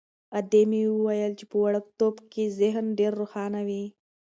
[0.39, 3.83] ادې مې ویل چې په وړکتوب کې ذهن ډېر روښانه وي.